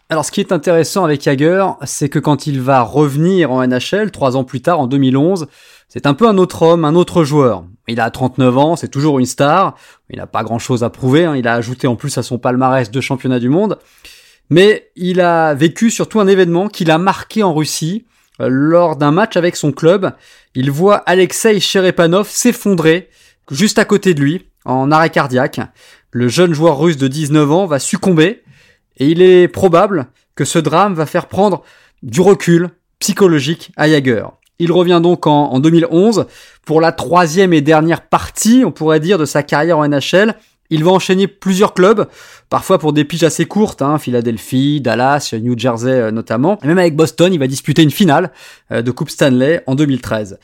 Alors 0.10 0.25
ce 0.25 0.32
qui 0.32 0.42
est 0.42 0.52
intéressant 0.52 1.04
avec 1.04 1.24
Jagger, 1.24 1.66
c'est 1.86 2.10
que 2.10 2.20
quand 2.20 2.46
il 2.46 2.62
va 2.62 2.82
revenir 2.82 3.52
en 3.52 3.66
NHL, 3.66 4.12
trois 4.12 4.38
ans 4.38 4.44
plus 4.44 4.62
tard, 4.62 4.80
en 4.80 4.88
2011, 4.88 5.48
C'est 5.88 6.08
un 6.08 6.13
peu 6.13 6.28
un 6.28 6.38
autre 6.38 6.63
homme, 6.63 6.86
un 6.86 6.96
autre 6.96 7.24
joueur. 7.24 7.66
Il 7.88 8.00
a 8.00 8.10
39 8.10 8.58
ans, 8.58 8.75
c'est 8.75 8.88
toujours 8.88 9.20
une 9.20 9.25
star. 9.25 9.75
Il 10.10 10.18
n'a 10.18 10.25
pas 10.25 10.44
grand-chose 10.44 10.84
à 10.84 10.90
prouver. 10.90 11.25
Hein. 11.25 11.36
Il 11.36 11.48
a 11.48 11.54
ajouté 11.54 11.86
en 11.88 11.96
plus 11.96 12.18
à 12.18 12.24
son 12.24 12.40
palmarès 12.40 12.90
deux 12.90 13.02
championnats 13.02 13.40
du 13.40 13.50
monde. 13.50 13.78
Mais 14.50 14.92
il 14.96 15.22
a 15.22 15.54
vécu 15.54 15.92
surtout 15.92 16.20
un 16.20 16.28
événement 16.28 16.68
qui 16.68 16.86
l'a 16.86 16.98
marqué 16.98 17.44
en 17.44 17.54
Russie. 17.54 18.06
Lors 18.40 18.96
d'un 18.96 19.12
match 19.12 19.38
avec 19.38 19.56
son 19.56 19.72
club, 19.72 20.13
il 20.56 20.72
voit 20.72 20.98
Alexei 20.98 21.60
Cherepanov 21.60 22.30
s'effondrer 22.30 23.10
juste 23.52 23.80
à 23.80 23.86
côté 23.86 24.13
de 24.13 24.22
lui, 24.22 24.48
en 24.66 24.92
arrêt 24.92 25.10
cardiaque. 25.10 25.60
Le 26.12 26.28
jeune 26.28 26.54
joueur 26.54 26.80
russe 26.80 26.98
de 26.98 27.08
19 27.08 27.52
ans 27.52 27.66
va 27.66 27.80
succomber 27.80 28.44
et 28.98 29.08
il 29.08 29.22
est 29.22 29.48
probable 29.48 30.08
que 30.36 30.46
ce 30.46 30.60
drame 30.60 30.94
va 30.94 31.06
faire 31.06 31.28
prendre 31.28 31.63
du 32.02 32.22
recul 32.22 32.70
psychologique 33.00 33.72
à 33.75 33.88
Jagger. 33.88 34.25
Il 34.60 34.72
revient 34.72 35.00
donc 35.02 35.28
en, 35.28 35.60
2011 35.60 36.28
pour 36.66 36.80
la 36.80 36.92
troisième 36.92 37.54
et 37.54 37.62
dernière 37.62 38.08
partie, 38.08 38.63
on 38.66 38.72
pourrait 38.72 39.00
dire, 39.00 39.18
de 39.18 39.25
sa 39.25 39.44
carrière 39.44 39.80
en 39.80 39.88
NHL. 39.88 40.36
Il 40.74 40.84
va 40.84 40.89
enchaîner 40.89 41.27
plusieurs 41.27 41.75
clubs, 41.75 42.08
parfois 42.50 42.80
pour 42.80 42.94
des 42.94 43.06
piges 43.06 43.24
assez 43.24 43.46
courtes, 43.46 43.84
hein, 43.84 44.00
Philadelphie, 44.00 44.82
Dallas, 44.82 45.36
New 45.39 45.56
Jersey 45.56 45.92
euh, 45.92 46.10
notamment. 46.10 46.58
Et 46.63 46.68
même 46.68 46.80
avec 46.80 46.96
Boston, 46.96 47.32
il 47.32 47.38
va 47.38 47.46
disputer 47.46 47.84
une 47.84 47.92
finale 47.92 48.32
euh, 48.72 48.82
de 48.82 48.89
Coupe 48.89 49.12
Stanley 49.12 49.62
en 49.68 49.75
2013. 49.75 50.39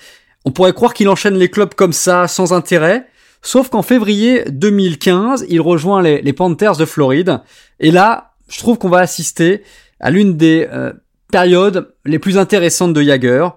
On 0.46 0.52
pourrait 0.52 0.74
croire 0.74 0.94
qu'il 0.94 1.10
enchaîne 1.10 1.34
les 1.34 1.50
clubs 1.50 1.74
comme 1.74 1.94
ça, 1.94 2.28
sans 2.28 2.54
intérêt, 2.54 3.08
sauf 3.42 3.70
qu'en 3.70 3.82
février 3.82 4.44
2015, 4.52 5.48
il 5.50 5.62
rejoint 5.62 6.04
les, 6.04 6.34
Panthers 6.34 6.78
de 6.78 6.86
Floride. 6.86 7.40
Et 7.80 7.90
là, 7.90 8.34
je 8.50 8.60
trouve 8.60 8.78
qu'on 8.78 8.90
va 8.90 9.00
assister 9.00 9.64
à 10.00 10.12
l'une 10.12 10.38
des 10.38 10.68
euh, 10.72 10.94
périodes 11.32 11.92
les 12.06 12.20
plus 12.20 12.38
intéressantes 12.38 12.94
de 12.94 13.02
Jagger. 13.02 13.48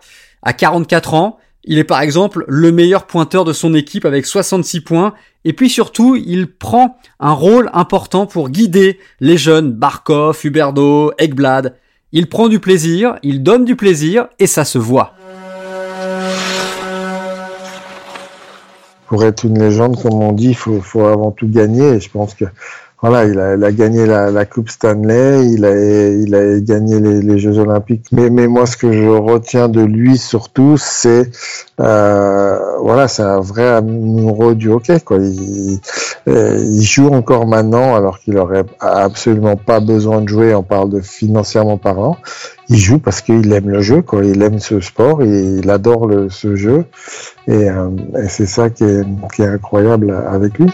À 0.41 0.55
44 0.55 1.13
ans, 1.13 1.39
il 1.65 1.79
est 1.79 1.85
par 1.85 2.01
exemple 2.01 2.45
le 2.49 2.73
meilleur 2.73 3.07
pointeur 3.07 3.45
de 3.45 3.53
son 3.53 3.75
équipe 3.75 4.05
avec 4.05 4.27
66 4.27 4.81
points. 4.81 5.15
Et 5.45 5.53
puis 5.53 5.71
surtout, 5.71 6.17
il 6.17 6.49
prend 6.49 6.97
un 7.21 7.33
rôle 7.33 7.71
important 7.73 8.27
pour 8.27 8.51
guider 8.51 8.99
les 9.21 9.37
jeunes 9.37 9.73
Barkov, 9.73 10.39
Huberdo, 10.43 11.13
Ekblad. 11.19 11.77
Il 12.11 12.29
prend 12.29 12.49
du 12.49 12.59
plaisir, 12.59 13.17
il 13.23 13.43
donne 13.43 13.65
du 13.65 13.77
plaisir 13.77 14.27
et 14.39 14.47
ça 14.47 14.65
se 14.65 14.79
voit. 14.79 15.15
Pour 19.07 19.25
être 19.25 19.45
une 19.45 19.59
légende, 19.59 20.01
comme 20.01 20.15
on 20.15 20.33
dit, 20.33 20.49
il 20.49 20.57
faut, 20.57 20.81
faut 20.81 21.05
avant 21.05 21.31
tout 21.31 21.47
gagner. 21.47 21.95
Et 21.95 22.01
je 22.01 22.11
pense 22.11 22.35
que 22.35 22.47
voilà, 23.03 23.25
il 23.25 23.41
a, 23.41 23.57
il 23.57 23.65
a 23.65 23.73
gagné 23.73 24.07
la, 24.07 24.31
la, 24.31 24.47
Coupe 24.47 24.71
Stanley, 24.71 25.49
il 25.51 25.65
a, 25.65 25.77
il 25.77 26.33
a 26.37 26.61
gagné 26.61 27.01
les, 27.01 27.21
les, 27.21 27.39
Jeux 27.39 27.59
Olympiques. 27.59 28.07
Mais, 28.13 28.31
mais 28.31 28.47
moi, 28.47 28.65
ce 28.65 28.77
que 28.77 28.93
je 28.93 29.09
retiens 29.09 29.69
de 29.69 29.81
lui 29.81 30.17
surtout, 30.17 30.77
c'est 30.79 31.29
euh, 31.81 32.59
voilà, 32.81 33.09
c'est 33.09 33.25
un 33.25 33.41
vrai 33.41 33.69
amoureux 33.69 34.55
du 34.55 34.71
hockey. 34.71 35.01
Quoi. 35.01 35.19
Il, 35.19 35.81
euh, 36.29 36.57
il 36.57 36.85
joue 36.85 37.09
encore 37.09 37.49
maintenant, 37.49 37.97
alors 37.97 38.21
qu'il 38.21 38.39
aurait 38.39 38.65
absolument 38.79 39.57
pas 39.57 39.81
besoin 39.81 40.21
de 40.21 40.29
jouer. 40.29 40.55
On 40.55 40.63
parle 40.63 40.91
de 40.91 41.01
financièrement 41.01 41.79
parlant. 41.79 42.17
Il 42.69 42.79
joue 42.79 43.01
parce 43.01 43.21
qu'il 43.21 43.53
aime 43.53 43.69
le 43.69 43.81
jeu, 43.81 44.03
quoi. 44.03 44.25
Il 44.25 44.41
aime 44.43 44.61
ce 44.61 44.79
sport, 44.79 45.25
il 45.25 45.69
adore 45.69 46.07
le, 46.07 46.31
ce 46.31 46.55
jeu, 46.55 46.85
et, 47.49 47.69
euh, 47.69 47.91
et 48.17 48.29
c'est 48.29 48.47
ça 48.47 48.71
qui 48.71 48.85
est, 48.85 49.05
qui 49.35 49.43
est 49.43 49.47
incroyable 49.47 50.17
avec 50.29 50.57
lui. 50.61 50.71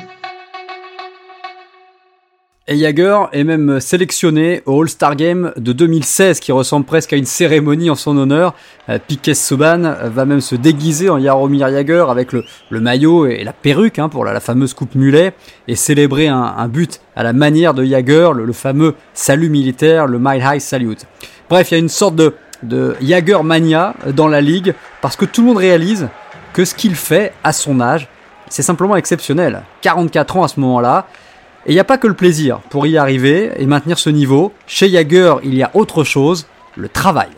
Et 2.71 2.77
Jagger 2.77 3.21
est 3.33 3.45
même 3.45 3.81
sélectionné 3.81 4.61
au 4.67 4.83
All-Star 4.83 5.17
Game 5.17 5.55
de 5.57 5.73
2016 5.73 6.39
qui 6.39 6.53
ressemble 6.53 6.85
presque 6.85 7.15
à 7.15 7.17
une 7.17 7.25
cérémonie 7.25 7.89
en 7.89 7.95
son 7.95 8.15
honneur. 8.19 8.55
Euh, 8.91 8.99
Piquet 8.99 9.33
Subban 9.33 9.95
va 10.05 10.27
même 10.27 10.43
se 10.43 10.55
déguiser 10.55 11.09
en 11.09 11.19
Jaromir 11.19 11.71
Jagger 11.71 12.05
avec 12.11 12.31
le, 12.35 12.45
maillot 12.71 13.25
et 13.25 13.43
la 13.43 13.55
perruque 13.55 13.99
hein, 13.99 14.11
pour 14.11 14.27
la, 14.27 14.39
fameuse 14.41 14.75
coupe 14.75 14.97
mulet 14.97 15.33
et 15.67 15.77
célébrer 15.77 16.29
un, 16.29 16.69
but 16.69 17.01
à 17.17 17.23
la 17.23 17.33
manière 17.33 17.73
de 17.73 17.83
Jagger, 17.85 18.33
le, 18.35 18.53
fameux 18.53 18.95
salut 19.15 19.49
militaire, 19.49 20.07
le 20.07 20.19
Mile 20.19 20.45
High 20.45 20.61
Salute. 20.61 21.07
Bref, 21.49 21.71
il 21.71 21.75
y 21.75 21.77
a 21.79 21.81
une 21.81 21.89
sorte 21.89 22.17
de, 22.17 22.35
de 22.65 22.95
mania 23.43 23.95
dans 24.15 24.29
la 24.29 24.43
ligue 24.43 24.75
parce 25.01 25.17
que 25.17 25.25
tout 25.25 25.41
le 25.41 25.47
monde 25.47 25.57
réalise 25.57 26.09
que 26.53 26.67
ce 26.67 26.75
qu'il 26.75 26.97
fait 26.97 27.33
à 27.43 27.55
son 27.55 27.81
âge, 27.81 28.09
c'est 28.51 28.63
simplement 28.63 28.97
exceptionnel. 28.97 29.63
44 29.81 30.37
ans 30.37 30.43
à 30.45 30.49
ce 30.49 30.61
moment-là. 30.61 31.07
Et 31.67 31.73
il 31.73 31.75
n'y 31.75 31.81
a 31.81 31.85
pas 31.85 31.99
que 31.99 32.07
le 32.07 32.15
plaisir 32.15 32.61
pour 32.71 32.87
y 32.87 32.97
arriver 32.97 33.53
et 33.57 33.67
maintenir 33.67 33.99
ce 33.99 34.11
niveau. 34.11 34.53
Chez 34.67 34.89
Jagger, 34.89 35.35
il 35.43 35.55
y 35.55 35.63
a 35.63 35.71
autre 35.75 36.05
chose, 36.05 36.47
le 36.77 36.89
travail. 36.89 37.29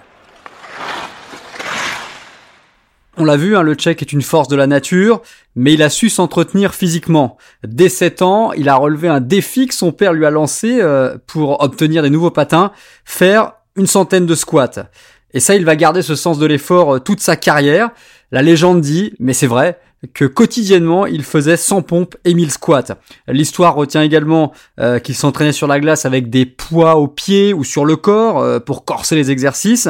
On 3.17 3.25
l'a 3.25 3.37
vu, 3.37 3.57
hein, 3.57 3.63
le 3.63 3.75
Tchèque 3.75 4.03
est 4.03 4.13
une 4.13 4.23
force 4.23 4.49
de 4.49 4.57
la 4.57 4.67
nature, 4.67 5.21
mais 5.55 5.75
il 5.75 5.83
a 5.83 5.91
su 5.91 6.09
s'entretenir 6.09 6.75
physiquement. 6.75 7.37
Dès 7.67 7.89
7 7.89 8.23
ans, 8.23 8.53
il 8.53 8.69
a 8.69 8.77
relevé 8.77 9.09
un 9.09 9.21
défi 9.21 9.67
que 9.67 9.75
son 9.75 9.93
père 9.93 10.13
lui 10.13 10.25
a 10.25 10.31
lancé 10.31 10.81
euh, 10.81 11.19
pour 11.27 11.63
obtenir 11.63 12.03
des 12.03 12.09
nouveaux 12.09 12.31
patins, 12.31 12.73
faire 13.05 13.53
une 13.77 13.87
centaine 13.87 14.27
de 14.27 14.35
squats. 14.35 14.89
Et 15.35 15.41
ça, 15.41 15.55
il 15.55 15.65
va 15.65 15.77
garder 15.77 16.03
ce 16.03 16.15
sens 16.15 16.39
de 16.39 16.47
l'effort 16.47 16.97
euh, 16.97 16.99
toute 16.99 17.21
sa 17.21 17.37
carrière. 17.37 17.91
La 18.33 18.43
légende 18.43 18.81
dit, 18.81 19.13
mais 19.19 19.33
c'est 19.33 19.47
vrai, 19.47 19.79
que 20.15 20.25
quotidiennement 20.25 21.07
il 21.07 21.25
faisait 21.25 21.57
100 21.57 21.83
pompes 21.83 22.17
et 22.25 22.35
1000 22.35 22.51
squats. 22.51 22.97
L'histoire 23.29 23.75
retient 23.75 24.03
également 24.03 24.53
euh, 24.79 24.99
qu'il 24.99 25.15
s'entraînait 25.15 25.53
sur 25.53 25.67
la 25.67 25.81
glace 25.81 26.05
avec 26.07 26.31
des 26.31 26.47
poids 26.47 26.97
aux 26.97 27.09
pieds 27.09 27.53
ou 27.53 27.65
sur 27.65 27.85
le 27.85 27.97
corps 27.97 28.39
euh, 28.39 28.61
pour 28.61 28.85
corser 28.85 29.17
les 29.17 29.31
exercices, 29.31 29.89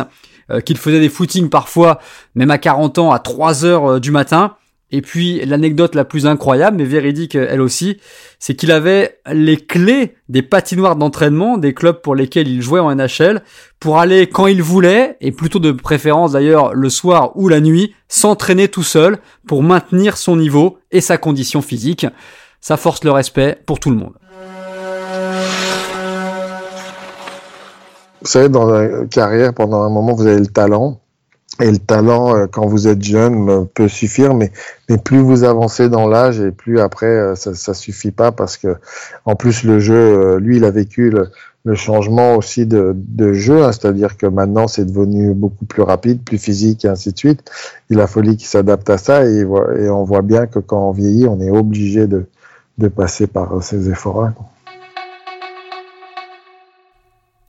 qu'il 0.65 0.79
faisait 0.79 0.99
des 0.99 1.09
footings 1.09 1.49
parfois 1.49 2.01
même 2.35 2.51
à 2.51 2.59
40 2.59 2.99
ans 2.99 3.13
à 3.13 3.21
3 3.21 3.65
heures 3.65 4.01
du 4.01 4.11
matin 4.11 4.57
et 4.93 5.03
puis 5.03 5.45
l'anecdote 5.45 5.95
la 5.95 6.05
plus 6.05 6.27
incroyable, 6.27 6.77
mais 6.79 6.85
véridique 6.85 7.35
elle 7.35 7.61
aussi, 7.61 7.99
c'est 8.39 8.55
qu'il 8.55 8.73
avait 8.73 9.19
les 9.31 9.57
clés 9.57 10.15
des 10.29 10.43
patinoires 10.43 10.97
d'entraînement 10.97 11.59
des 11.59 11.75
clubs 11.75 12.01
pour 12.01 12.15
lesquels 12.15 12.49
il 12.49 12.63
jouait 12.63 12.81
en 12.81 12.95
NHL 12.95 13.43
pour 13.79 13.99
aller 13.99 14.27
quand 14.27 14.47
il 14.47 14.63
voulait, 14.63 15.17
et 15.21 15.33
plutôt 15.33 15.59
de 15.59 15.73
préférence 15.73 16.33
d'ailleurs 16.33 16.75
le 16.75 16.89
soir 16.89 17.33
ou 17.37 17.49
la 17.49 17.61
nuit, 17.61 17.95
s'entraîner 18.09 18.69
tout 18.69 18.83
seul 18.83 19.19
pour 19.47 19.63
maintenir 19.63 20.17
son 20.17 20.37
niveau 20.37 20.79
et 20.91 21.01
sa 21.01 21.17
condition 21.19 21.63
physique. 21.63 22.07
Ça 22.61 22.77
force 22.77 23.05
le 23.05 23.11
respect 23.11 23.59
pour 23.65 23.81
tout 23.81 23.91
le 23.91 23.97
monde. 23.97 24.15
Vous 28.23 28.29
savez, 28.29 28.51
dans 28.51 28.67
la 28.67 29.07
carrière, 29.07 29.55
pendant 29.55 29.81
un 29.81 29.89
moment, 29.89 30.13
vous 30.13 30.27
avez 30.27 30.41
le 30.41 30.47
talent 30.47 31.01
et 31.61 31.71
le 31.71 31.79
talent, 31.79 32.37
euh, 32.37 32.47
quand 32.47 32.67
vous 32.67 32.89
êtes 32.89 33.03
jeune, 33.03 33.49
euh, 33.49 33.65
peut 33.65 33.89
suffire, 33.89 34.35
mais, 34.35 34.51
mais 34.89 34.99
plus 34.99 35.19
vous 35.19 35.45
avancez 35.45 35.89
dans 35.89 36.09
l'âge 36.09 36.41
et 36.41 36.51
plus 36.51 36.81
après, 36.81 37.07
euh, 37.07 37.35
ça, 37.35 37.55
ça 37.55 37.75
suffit 37.75 38.11
pas 38.11 38.33
parce 38.33 38.57
que, 38.57 38.77
en 39.25 39.37
plus, 39.37 39.65
le 39.65 39.79
jeu, 39.79 40.37
lui, 40.39 40.57
il 40.57 40.65
a 40.65 40.71
vécu 40.71 41.11
le, 41.11 41.29
le 41.65 41.75
changement 41.75 42.37
aussi 42.37 42.67
de, 42.67 42.95
de 42.97 43.33
jeu, 43.33 43.65
hein, 43.65 43.73
c'est-à-dire 43.73 44.17
que 44.17 44.27
maintenant, 44.27 44.69
c'est 44.69 44.85
devenu 44.85 45.35
beaucoup 45.35 45.67
plus 45.67 45.83
rapide, 45.83 46.23
plus 46.23 46.39
physique 46.39 46.85
et 46.85 46.89
ainsi 46.89 47.13
de 47.13 47.19
suite. 47.19 47.51
Il 47.91 48.01
a 48.01 48.07
fallu 48.07 48.37
qu'il 48.37 48.49
s'adapte 48.49 48.89
à 48.89 48.99
ça 48.99 49.27
et, 49.27 49.41
et, 49.41 49.91
on 49.91 50.05
voit 50.05 50.23
bien 50.23 50.47
que 50.47 50.59
quand 50.59 50.89
on 50.89 50.93
vieillit, 50.93 51.27
on 51.27 51.41
est 51.41 51.51
obligé 51.51 52.07
de, 52.07 52.25
de 52.79 52.89
passer 52.89 53.27
par 53.27 53.63
ces 53.63 53.91
efforts-là. 53.91 54.33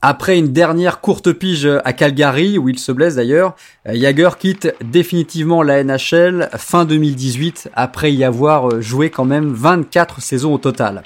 Après 0.04 0.36
une 0.36 0.48
dernière 0.48 1.00
courte 1.00 1.32
pige 1.32 1.68
à 1.84 1.92
Calgary, 1.92 2.58
où 2.58 2.68
il 2.68 2.80
se 2.80 2.90
blesse 2.90 3.14
d'ailleurs, 3.14 3.54
Jagger 3.86 4.30
quitte 4.36 4.74
définitivement 4.82 5.62
la 5.62 5.84
NHL 5.84 6.48
fin 6.56 6.84
2018, 6.84 7.70
après 7.74 8.12
y 8.12 8.24
avoir 8.24 8.80
joué 8.80 9.10
quand 9.10 9.24
même 9.24 9.52
24 9.52 10.20
saisons 10.20 10.54
au 10.54 10.58
total. 10.58 11.04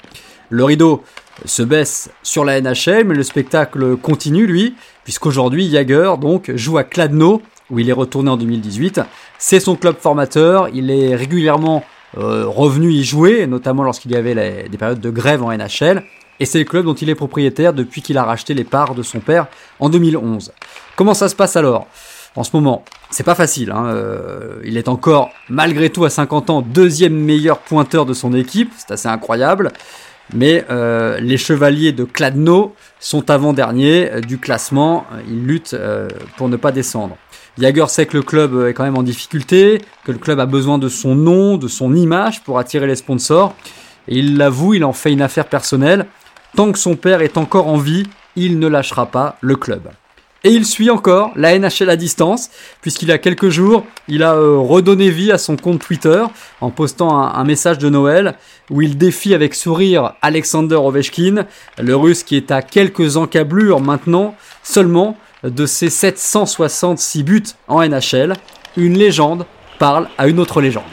Le 0.49 0.63
rideau 0.63 1.03
se 1.45 1.61
baisse 1.61 2.09
sur 2.23 2.43
la 2.43 2.59
NHL, 2.59 3.03
mais 3.05 3.13
le 3.13 3.21
spectacle 3.21 3.97
continue 3.97 4.47
lui, 4.47 4.73
puisqu'aujourd'hui 5.03 5.69
Jagger 5.69 6.13
donc 6.19 6.51
joue 6.55 6.79
à 6.79 6.83
Kladno, 6.83 7.43
où 7.69 7.77
il 7.77 7.91
est 7.91 7.93
retourné 7.93 8.31
en 8.31 8.37
2018. 8.37 9.01
C'est 9.37 9.59
son 9.59 9.75
club 9.75 9.97
formateur, 9.99 10.69
il 10.73 10.89
est 10.89 11.15
régulièrement 11.15 11.83
euh, 12.17 12.45
revenu 12.47 12.89
y 12.89 13.03
jouer, 13.03 13.45
notamment 13.45 13.83
lorsqu'il 13.83 14.09
y 14.09 14.15
avait 14.15 14.67
des 14.67 14.77
périodes 14.79 15.01
de 15.01 15.09
grève 15.11 15.43
en 15.43 15.55
NHL 15.55 16.01
et 16.39 16.45
c'est 16.45 16.59
le 16.59 16.65
club 16.65 16.85
dont 16.85 16.93
il 16.93 17.09
est 17.09 17.15
propriétaire 17.15 17.73
depuis 17.73 18.01
qu'il 18.01 18.17
a 18.17 18.23
racheté 18.23 18.53
les 18.53 18.63
parts 18.63 18.95
de 18.95 19.03
son 19.03 19.19
père 19.19 19.47
en 19.79 19.89
2011. 19.89 20.51
Comment 20.95 21.13
ça 21.13 21.29
se 21.29 21.35
passe 21.35 21.55
alors? 21.55 21.87
En 22.35 22.43
ce 22.43 22.51
moment 22.53 22.85
C'est 23.09 23.23
pas 23.23 23.35
facile. 23.35 23.71
Hein. 23.71 23.87
Euh, 23.87 24.61
il 24.63 24.77
est 24.77 24.89
encore, 24.89 25.31
malgré 25.49 25.89
tout, 25.89 26.05
à 26.05 26.11
50 26.11 26.51
ans, 26.51 26.61
deuxième 26.61 27.15
meilleur 27.15 27.57
pointeur 27.57 28.05
de 28.05 28.13
son 28.13 28.33
équipe. 28.33 28.71
C'est 28.77 28.91
assez 28.91 29.07
incroyable. 29.07 29.71
Mais 30.33 30.65
euh, 30.69 31.19
les 31.19 31.37
chevaliers 31.37 31.93
de 31.93 32.03
Kladno 32.03 32.75
sont 32.99 33.31
avant-derniers 33.31 34.11
euh, 34.11 34.21
du 34.21 34.37
classement. 34.37 35.05
Ils 35.27 35.47
luttent 35.47 35.75
pour 36.37 36.47
ne 36.47 36.57
pas 36.57 36.71
descendre. 36.71 37.17
Jagger 37.57 37.85
sait 37.87 38.05
que 38.05 38.15
le 38.15 38.21
club 38.21 38.67
est 38.67 38.73
quand 38.73 38.83
même 38.83 38.97
en 38.97 39.03
difficulté, 39.03 39.81
que 40.03 40.11
le 40.11 40.19
club 40.19 40.39
a 40.39 40.45
besoin 40.45 40.77
de 40.77 40.89
son 40.89 41.15
nom, 41.15 41.57
de 41.57 41.67
son 41.67 41.95
image 41.95 42.43
pour 42.43 42.59
attirer 42.59 42.85
les 42.85 42.95
sponsors. 42.95 43.55
Et 44.07 44.19
il 44.19 44.37
l'avoue, 44.37 44.75
il 44.75 44.85
en 44.85 44.93
fait 44.93 45.11
une 45.11 45.23
affaire 45.23 45.47
personnelle. 45.47 46.05
Tant 46.57 46.71
que 46.71 46.79
son 46.79 46.95
père 46.95 47.21
est 47.21 47.37
encore 47.37 47.67
en 47.67 47.77
vie, 47.77 48.07
il 48.35 48.57
ne 48.57 48.67
lâchera 48.67 49.05
pas 49.05 49.37
le 49.41 49.55
club. 49.55 49.91
Et 50.43 50.49
il 50.49 50.65
suit 50.65 50.89
encore 50.89 51.31
la 51.35 51.55
NHL 51.55 51.87
à 51.87 51.95
distance, 51.95 52.49
puisqu'il 52.81 53.09
y 53.09 53.11
a 53.11 53.19
quelques 53.19 53.49
jours, 53.49 53.85
il 54.07 54.23
a 54.23 54.33
euh, 54.33 54.57
redonné 54.57 55.11
vie 55.11 55.31
à 55.31 55.37
son 55.37 55.55
compte 55.55 55.77
Twitter 55.77 56.23
en 56.59 56.71
postant 56.71 57.15
un, 57.15 57.43
message 57.43 57.77
de 57.77 57.89
Noël 57.89 58.33
où 58.71 58.81
il 58.81 58.97
défie 58.97 59.35
avec 59.35 59.53
sourire 59.53 60.13
Alexander 60.23 60.77
Ovechkin, 60.77 61.45
le 61.77 61.95
russe 61.95 62.23
qui 62.23 62.35
est 62.35 62.49
à 62.49 62.63
quelques 62.63 63.17
encablures 63.17 63.79
maintenant 63.79 64.33
seulement 64.63 65.15
de 65.43 65.67
ses 65.67 65.91
766 65.91 67.21
buts 67.21 67.43
en 67.67 67.87
NHL. 67.87 68.33
Une 68.77 68.97
légende 68.97 69.45
parle 69.77 70.09
à 70.17 70.27
une 70.27 70.39
autre 70.39 70.59
légende. 70.59 70.85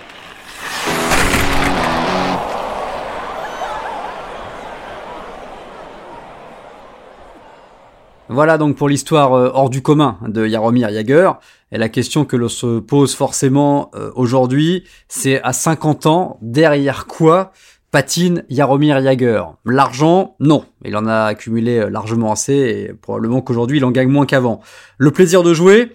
Voilà 8.34 8.58
donc 8.58 8.74
pour 8.74 8.88
l'histoire 8.88 9.32
euh, 9.34 9.52
hors 9.54 9.70
du 9.70 9.80
commun 9.80 10.18
de 10.26 10.44
Jaromir 10.48 10.90
Jagr. 10.90 11.38
Et 11.70 11.78
la 11.78 11.88
question 11.88 12.24
que 12.24 12.34
l'on 12.34 12.48
se 12.48 12.80
pose 12.80 13.14
forcément 13.14 13.92
euh, 13.94 14.10
aujourd'hui, 14.16 14.82
c'est 15.06 15.40
à 15.42 15.52
50 15.52 16.06
ans, 16.06 16.38
derrière 16.42 17.06
quoi 17.06 17.52
patine 17.92 18.42
Jaromir 18.50 19.00
Jagr? 19.00 19.54
L'argent, 19.64 20.34
non. 20.40 20.64
Il 20.84 20.96
en 20.96 21.06
a 21.06 21.26
accumulé 21.26 21.78
euh, 21.78 21.88
largement 21.90 22.32
assez 22.32 22.54
et 22.54 22.92
probablement 22.92 23.40
qu'aujourd'hui 23.40 23.78
il 23.78 23.84
en 23.84 23.92
gagne 23.92 24.08
moins 24.08 24.26
qu'avant. 24.26 24.60
Le 24.98 25.12
plaisir 25.12 25.44
de 25.44 25.54
jouer? 25.54 25.92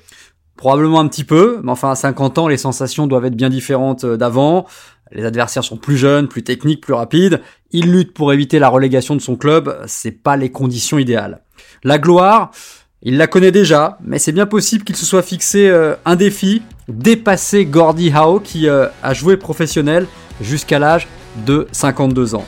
Probablement 0.55 1.01
un 1.01 1.09
petit 1.09 1.25
peu, 1.25 1.59
mais 1.61 1.71
enfin 1.73 1.91
à 1.91 1.95
50 1.95 2.37
ans 2.37 2.47
les 2.47 2.55
sensations 2.55 3.05
doivent 3.05 3.25
être 3.25 3.35
bien 3.35 3.49
différentes 3.49 4.05
d'avant. 4.05 4.65
Les 5.11 5.25
adversaires 5.25 5.65
sont 5.65 5.77
plus 5.77 5.97
jeunes, 5.97 6.29
plus 6.29 6.43
techniques, 6.43 6.81
plus 6.81 6.93
rapides. 6.93 7.41
Il 7.71 7.91
lutte 7.91 8.13
pour 8.13 8.31
éviter 8.31 8.59
la 8.59 8.69
relégation 8.69 9.17
de 9.17 9.21
son 9.21 9.35
club, 9.35 9.77
c'est 9.87 10.23
pas 10.23 10.37
les 10.37 10.51
conditions 10.51 10.99
idéales. 10.99 11.41
La 11.83 11.97
gloire, 11.97 12.51
il 13.01 13.17
la 13.17 13.27
connaît 13.27 13.51
déjà, 13.51 13.97
mais 14.03 14.19
c'est 14.19 14.31
bien 14.31 14.45
possible 14.45 14.83
qu'il 14.83 14.95
se 14.95 15.05
soit 15.05 15.21
fixé 15.21 15.69
euh, 15.69 15.95
un 16.05 16.15
défi, 16.15 16.61
dépasser 16.87 17.65
Gordy 17.65 18.11
Howe 18.13 18.41
qui 18.41 18.67
euh, 18.67 18.87
a 19.03 19.13
joué 19.13 19.37
professionnel 19.37 20.05
jusqu'à 20.41 20.79
l'âge 20.79 21.07
de 21.45 21.67
52 21.71 22.35
ans. 22.35 22.45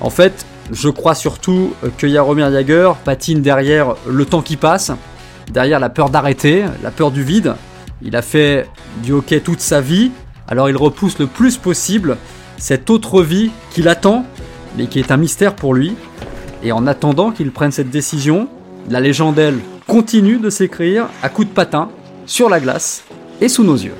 En 0.00 0.10
fait, 0.10 0.46
je 0.70 0.88
crois 0.88 1.14
surtout 1.14 1.74
que 1.98 2.08
Jaromir 2.08 2.50
Jagr 2.50 2.96
patine 3.04 3.42
derrière 3.42 3.94
le 4.08 4.24
temps 4.24 4.42
qui 4.42 4.56
passe, 4.56 4.92
derrière 5.52 5.80
la 5.80 5.90
peur 5.90 6.10
d'arrêter, 6.10 6.64
la 6.82 6.90
peur 6.90 7.10
du 7.10 7.22
vide. 7.22 7.54
Il 8.02 8.16
a 8.16 8.22
fait 8.22 8.68
du 9.02 9.12
hockey 9.12 9.40
toute 9.40 9.60
sa 9.60 9.80
vie, 9.80 10.10
alors 10.48 10.68
il 10.68 10.76
repousse 10.76 11.18
le 11.18 11.26
plus 11.26 11.56
possible 11.56 12.16
cette 12.58 12.90
autre 12.90 13.22
vie 13.22 13.50
qui 13.70 13.82
l'attend, 13.82 14.24
mais 14.76 14.86
qui 14.86 14.98
est 14.98 15.10
un 15.10 15.16
mystère 15.16 15.54
pour 15.54 15.74
lui. 15.74 15.96
Et 16.64 16.72
en 16.72 16.86
attendant 16.86 17.30
qu'il 17.30 17.52
prenne 17.52 17.72
cette 17.72 17.90
décision, 17.90 18.48
la 18.88 19.00
légende, 19.00 19.38
elle, 19.38 19.58
continue 19.86 20.38
de 20.38 20.48
s'écrire 20.48 21.08
à 21.22 21.28
coups 21.28 21.48
de 21.48 21.52
patin, 21.52 21.90
sur 22.26 22.48
la 22.48 22.58
glace 22.58 23.04
et 23.42 23.48
sous 23.48 23.64
nos 23.64 23.76
yeux. 23.76 23.94